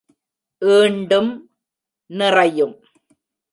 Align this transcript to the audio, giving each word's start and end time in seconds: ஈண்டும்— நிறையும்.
ஈண்டும்— 0.61 1.31
நிறையும். 2.19 2.75